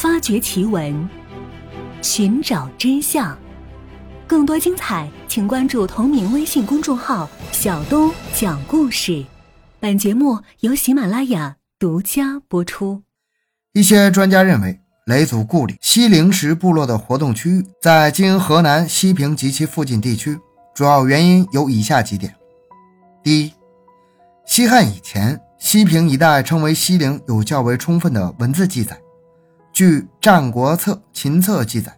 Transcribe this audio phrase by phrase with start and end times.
[0.00, 1.06] 发掘奇闻，
[2.00, 3.36] 寻找真相。
[4.26, 9.22] 更多精彩，请关注同名微信公众号“小东讲故事”。
[9.78, 13.02] 本节目由喜马拉雅独家播出。
[13.74, 20.38] 一些专家认为，雷祖故里西陵石部落的活动区域在今河南西平及其附近地区，
[20.74, 22.34] 主要原因有以下几点：
[23.22, 23.52] 第一，
[24.46, 28.98] 西汉以前，西平一带称为西陵，有较为充分的文字记载。
[29.72, 31.96] 据《战国策·秦策》记载，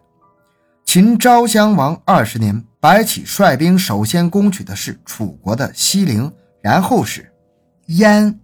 [0.84, 6.30] 秦昭襄王二十年，白起率兵首先攻取的是楚国的西陵，
[6.60, 7.32] 然后是
[7.88, 8.34] 鄢、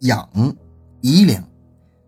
[0.00, 0.54] 郢、
[1.02, 1.42] 夷陵。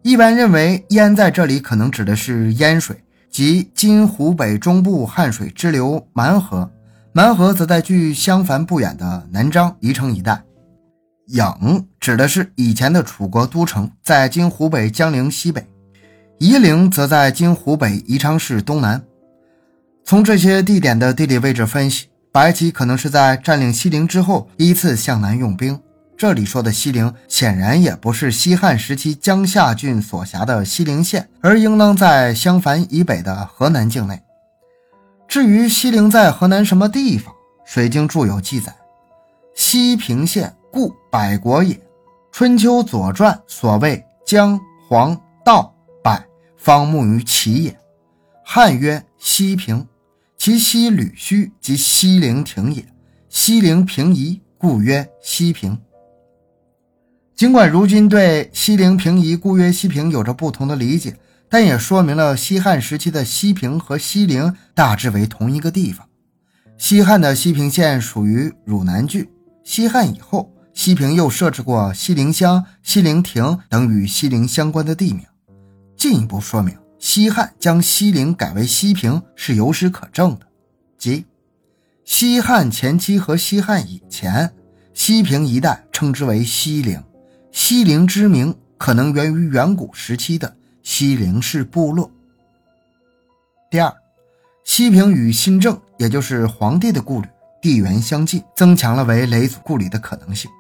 [0.03, 6.69] 一般认为，鄢在这里可能指的是鄢水，即今湖北中部汉水支流蛮河；
[7.13, 10.43] 蛮河则在距襄樊不远的南漳宜城一带。
[11.29, 15.65] 郢指的是以前的楚国都城，在今湖北江陵西北。
[16.43, 19.01] 夷陵则在今湖北宜昌市东南。
[20.05, 25.81] 从这些地点的地理位置分析，白起可能是在占领西陵之后依次向南用兵。
[26.17, 34.21] 这里说的西陵，显然也不是西汉时期江夏郡所辖的西陵县，而应当在襄樊以北的河南境内。
[35.29, 37.33] 至于西陵在河南什么地方，
[37.65, 38.75] 《水经注》有记载
[39.55, 41.73] ：“西平县，故百国也。”
[42.33, 45.72] 《春秋左传》所谓姜、黄、道。
[46.63, 47.77] 方木于齐也，
[48.45, 49.85] 汉曰西平，
[50.39, 52.87] 其西吕须即西陵亭也。
[53.29, 55.77] 西陵平夷，故曰西平。
[57.35, 61.17] 尽管如今对西陵平夷，故曰西平有着不同的理解，
[61.49, 66.09] 但也说明了西汉时期的西平和西陵大致为同一个地方。
[66.79, 69.29] 西汉的西平县属于汝南郡，
[69.65, 75.25] 西汉以后，西平又设置过西陵乡、西陵亭等与西陵相关的地名。
[76.03, 80.49] 进一步说明，西汉将西陵改为西平是有史可证的，
[80.99, 81.25] 即
[82.05, 84.53] 西汉前期和西汉以前，
[84.95, 87.01] 西平一带称之为西陵。
[87.53, 92.11] 西陵之名可能源于远古时期的西陵氏部落。
[93.71, 93.95] 第二，
[94.65, 97.29] 西平与新郑，也就是皇帝的故里，
[97.61, 100.51] 地缘相近，增强了为雷祖故里的可能性。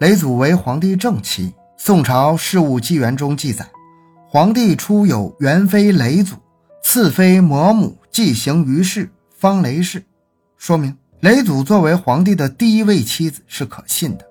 [0.00, 3.64] 雷祖为皇帝正妻，宋朝《事务纪元》中记载。
[4.32, 6.36] 皇帝初有元妃雷祖，
[6.84, 10.04] 次妃魔母既行于世，方雷氏，
[10.56, 14.24] 说明雷祖作为皇帝的第一位妻子是可信的。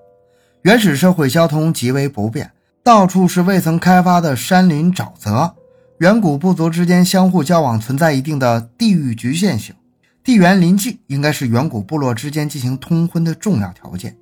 [0.62, 2.50] 原始社会交通极为不便，
[2.82, 5.54] 到处是未曾开发的山林沼泽，
[5.98, 9.74] 远古部族之间相互交往存在一定的地域局限性，
[10.24, 14.16] 地缘邻近应该是远古部落之间进行通婚的重要条件，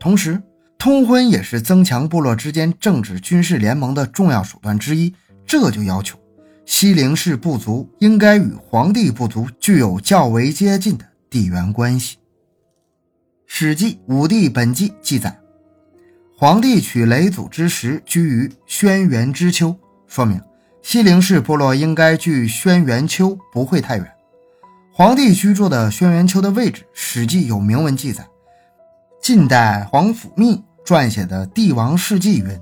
[0.00, 0.42] 同时。
[0.80, 5.14] 通婚也是增强部落之间政治军事联盟的重要手段之一，
[5.44, 6.18] 这就要求
[6.64, 12.16] 西陵氏部族应该与黄帝部族具有较为接近的地缘关系。
[13.46, 15.38] 《史记·武帝本纪》记载，
[16.34, 19.76] 黄帝娶雷祖之时居于轩辕之丘，
[20.06, 20.40] 说明
[20.80, 24.10] 西陵氏部落应该距轩辕丘不会太远。
[24.90, 28.26] 黄帝居住的轩辕丘的位置，《史记》有明文记载。
[29.20, 30.62] 近代皇甫谧。
[30.84, 32.58] 撰写的《帝王世纪》云：“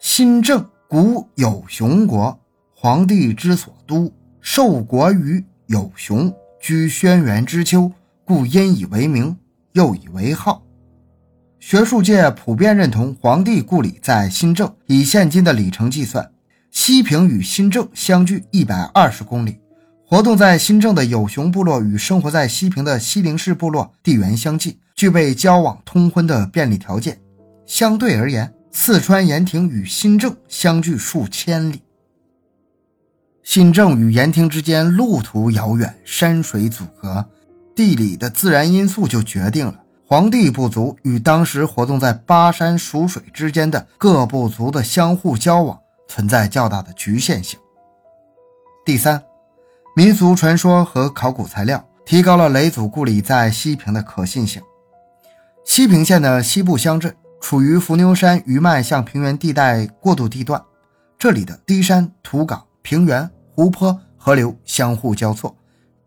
[0.00, 2.38] 新郑古有熊国，
[2.74, 7.90] 皇帝之所都，受国于有熊，居轩辕之丘，
[8.24, 9.36] 故因以为名，
[9.72, 10.62] 又以为号。”
[11.58, 14.72] 学术界普遍认同皇帝故里在新郑。
[14.86, 16.30] 以现今的里程计算，
[16.70, 19.58] 西平与新郑相距一百二十公里。
[20.06, 27.20] 活动在新郑的有熊部落与生活在西平的西陵氏部落地缘相近，具备交往通婚的便利条件。
[27.66, 31.82] 相对而言，四川盐亭与新郑相距数千里。
[33.42, 37.24] 新郑与盐亭之间路途遥远，山水阻隔，
[37.74, 47.58] 地理的自然因素就决定了黄帝部族与当时活动在巴山蜀水之间的各部族的相互交往存在较大的局限性。
[48.84, 49.22] 第三，
[49.94, 54.62] 民俗传说和考古材料提高了雷祖故里在西平的可信性。
[55.66, 57.14] 西平县的西部乡镇。
[57.38, 60.60] 处于伏牛山余脉向平原地带过渡地段，
[61.18, 65.54] 这里的低山、土岗、平原、湖泊、河流相互交错，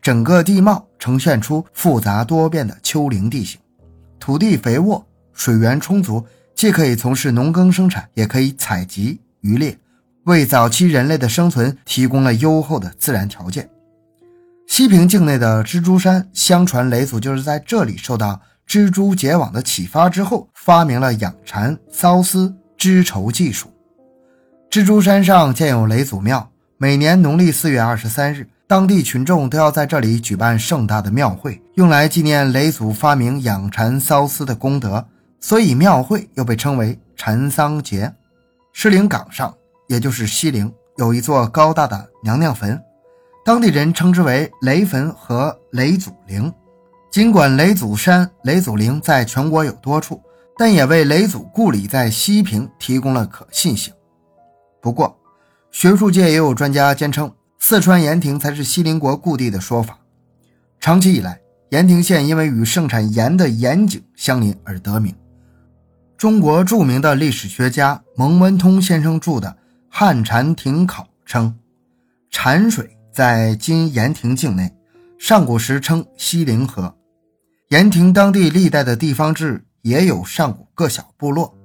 [0.02, 3.58] 整个地貌呈现出复杂多变的丘陵地形。
[4.18, 9.78] 土地肥沃，水源充足，既可以从事农耕生产，也可以采集渔猎，
[10.24, 13.70] 为早期人类的生存提供了优厚的自然条件。
[14.66, 18.40] 西平境内的蜘蛛山，相传雷祖就是在这里受到。
[18.70, 23.68] 蜘蛛结网的启发之后，发明了养蚕、缫丝、织绸技术。
[24.70, 35.04] 蜘蛛山上建有雷祖庙，每年农历四月二十三日，当地群众都要在这里举办盛大的庙会，用来纪念雷祖发明养蚕缫丝的功德，
[35.40, 38.14] 所以庙会又被称为蚕桑节。
[38.72, 39.52] 狮岭岗上，
[39.88, 42.80] 也就是西陵，有一座高大的娘娘坟。
[43.44, 46.52] 当地人称之为雷坟和雷祖陵。
[47.10, 50.22] 尽管雷祖山、雷祖陵在全国有多处，
[50.56, 53.92] 但也为雷祖故里在西平提供了可信性。
[54.80, 55.18] 不过，
[55.72, 59.98] 学术界也有专家坚称四川盐亭才是西陵国故地的说法。
[60.78, 61.40] 长期以来，
[61.70, 65.12] 盐亭县因为与盛产盐的盐井相邻而得名。
[66.16, 69.48] 中国著名的历史学家蒙文通先生著的
[69.88, 71.58] 《汉禅亭考》称，
[72.30, 72.96] 禅水。
[73.12, 74.72] 在今盐亭境内，
[75.18, 76.94] 上古时称西陵河。
[77.70, 81.56] 盐亭当地历代的地方志也有上古各小部落，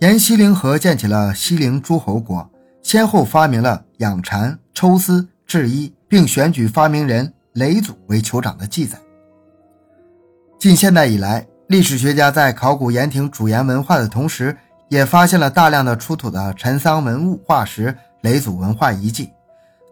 [0.00, 2.50] 沿西陵河建起了西陵诸侯国，
[2.82, 8.98] 先后发明了养蚕、抽丝、制衣，并选举发明人雷祖为酋长的记载。
[10.58, 14.56] 近现代以来，历史学家在考古盐亭主盐文化的同时，
[14.88, 19.30] 也发现了大量的出土的陈桑文物、化石、雷祖文化遗迹。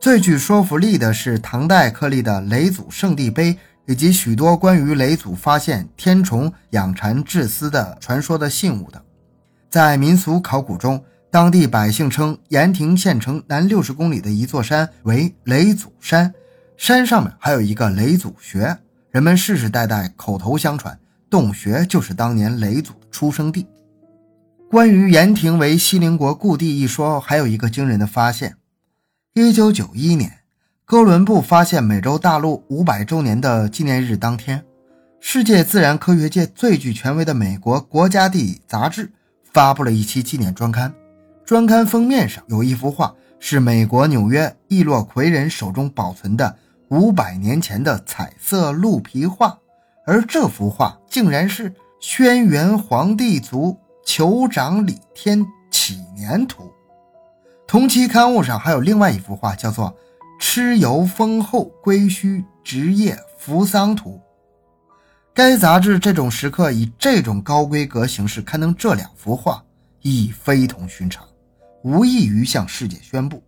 [0.01, 3.55] 最具说服力的是唐代刻立的雷祖圣地碑，
[3.91, 9.03] 以及许多关于雷祖发现天虫、养蚕、制丝的传说的信物等。
[9.69, 16.33] 在民俗考古中，当地百姓称盐亭县城南六十公里的一座山为雷祖山，
[16.77, 18.79] 山上面还有一个雷祖穴，
[19.11, 20.97] 人们世世代代口头相传，
[21.29, 23.67] 洞穴就是当年雷祖的出生地。
[24.71, 28.55] 关于盐亭为西陵国故地一说，还有一个惊人的发现。
[29.35, 30.40] 一九九一年，
[30.91, 34.65] 哥伦布发现美洲大陆五百周年的纪念日当天，
[35.21, 39.09] 世界自然科学界最具权威的美国国家地理杂志
[39.53, 40.93] 发布了一期纪念专刊。
[41.47, 46.57] 专刊封面上有一幅画，是美国纽约易洛魁人手中保存的
[46.89, 49.57] 五百年前的彩色鹿皮画，
[50.05, 56.69] 而这幅画竟然是轩辕黄帝族酋长李天启年图。
[57.69, 59.87] 同期刊物上还有另外一幅画，叫做
[60.41, 64.19] 《蚩尤封后归墟职业扶桑图》。
[65.35, 69.63] 该杂志这种时刻以这种高规格形式刊登这两幅画，
[70.01, 71.29] 意义非同寻常，
[71.85, 73.43] 无异于向世界宣布，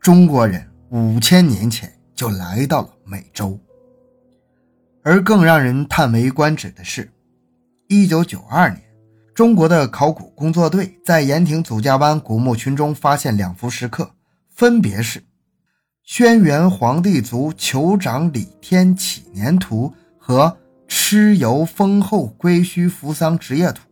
[0.00, 3.58] 中国人五千年前就来到了美洲。
[5.02, 7.12] 而更让人叹为观止的是，
[7.88, 8.80] 一九九二年。
[9.34, 14.12] 中国的考古工作队在盐亭祖家湾古墓群中发现两幅石刻，
[14.50, 15.20] 分别是
[16.10, 20.56] 《轩辕黄帝族酋长李天启年图》和
[20.90, 23.82] 《蚩尤封后归墟扶桑职业图》，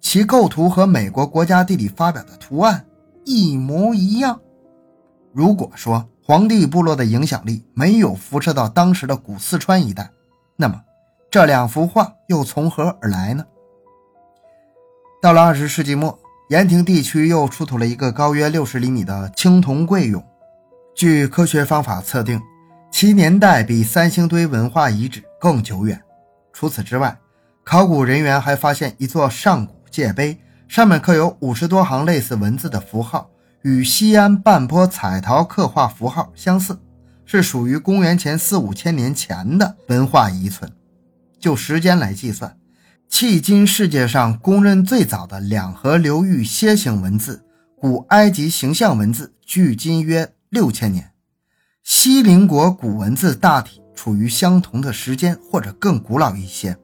[0.00, 2.86] 其构图和美国国家地理发表的图案
[3.26, 4.40] 一模一样。
[5.34, 10.10] 如果说黄帝部落的影响力没有辐射到当时的古四川一带，
[10.56, 10.80] 那么
[11.30, 13.44] 这两幅画又从何而来呢？
[15.20, 16.18] 到了二十世纪末，
[16.48, 20.24] 盐亭地区又出土了一个高约六十厘米的青铜贵俑。
[20.94, 22.40] 据科学方法测定，
[22.92, 26.00] 其年代比三星堆文化遗址更久远。
[26.52, 27.18] 除此之外，
[27.64, 30.38] 考古人员还发现一座上古界碑，
[30.68, 33.28] 上面刻有五十多行类似文字的符号，
[33.62, 36.78] 与西安半坡彩陶刻画符号相似，
[37.24, 40.70] 是属于公元前四五千年前的文化遗存。
[41.40, 42.56] 就时间来计算。
[43.10, 47.44] 迄今世界上公认最早的两河流域楔形文字——
[47.76, 51.10] 古埃及形象文字，距今约六千年。
[51.82, 56.76] 西陵国古文字大体处于相同的时间，或者更古老一些。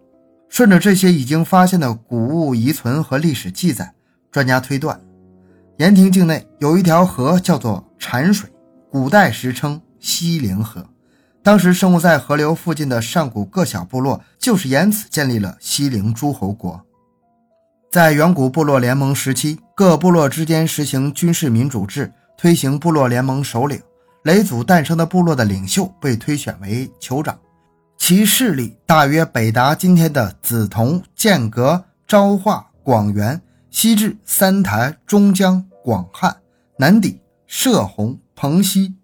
[0.48, 3.94] 顺着这些已经发现的古物遗存和历史记载，
[4.32, 5.00] 专家推断，
[5.78, 8.50] 盐亭境内有一条河叫做禅水，
[8.90, 10.84] 古代时称西陵河。
[11.40, 16.84] 当时生活在河流附近的上古各小部落，就是沿此建立了西陵诸侯国。
[17.92, 23.78] 在远古部落联盟时期，各部落之间实行军事民主制，推行部落联盟首领。
[24.22, 27.38] 雷祖诞生的部落的领袖被推选为酋长，
[27.98, 33.38] 其势力大约北达今天的梓潼、剑阁、昭化、广元，
[33.70, 36.34] 西至三台、中江、广汉，
[36.78, 38.94] 南抵射洪、蓬溪，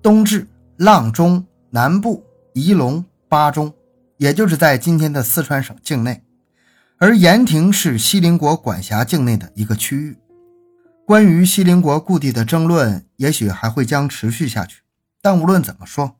[0.00, 0.48] 东至
[0.78, 1.44] 阆中。
[1.68, 2.24] 南部
[2.54, 3.74] 仪陇巴中，
[4.16, 6.22] 也就是在今天的四川省境内，
[6.96, 10.16] 而盐亭是西陵国管辖境内的一个区域。
[11.06, 14.82] 关于西陵国故地的争论，也许还会将持续下去。
[15.22, 16.16] 但无论怎么说，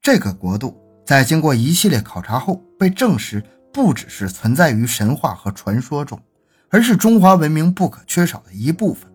[0.00, 6.18] 这个国度在经过一系列考察后，被证实不只是存在于神话和传说中，
[6.70, 9.12] 而是中华文明不可缺少的一部分。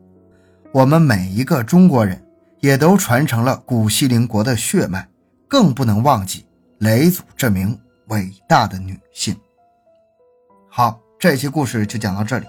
[0.71, 2.23] 我们每一个中国人
[2.59, 5.09] 也都传承了古西陵国的血脉，
[5.47, 6.45] 更不能忘记
[6.77, 7.75] 雷祖这名
[8.09, 9.35] 伟大的女性。
[10.69, 12.45] 好，这期故事就讲到这里。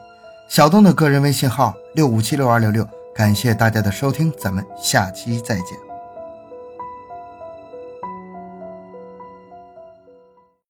[0.49, 5.86] 小东的个人微信号六五七六二六六，感谢大家的收听，咱们下期再见。